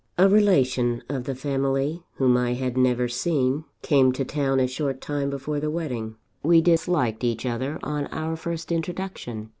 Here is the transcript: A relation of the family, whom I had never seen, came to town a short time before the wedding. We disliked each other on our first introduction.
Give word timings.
A 0.17 0.27
relation 0.27 1.03
of 1.09 1.25
the 1.25 1.35
family, 1.35 2.01
whom 2.15 2.35
I 2.35 2.53
had 2.53 2.75
never 2.75 3.07
seen, 3.07 3.65
came 3.83 4.11
to 4.13 4.25
town 4.25 4.59
a 4.59 4.65
short 4.65 4.99
time 4.99 5.29
before 5.29 5.59
the 5.59 5.69
wedding. 5.69 6.15
We 6.41 6.59
disliked 6.59 7.23
each 7.23 7.45
other 7.45 7.77
on 7.83 8.07
our 8.07 8.35
first 8.35 8.71
introduction. 8.71 9.49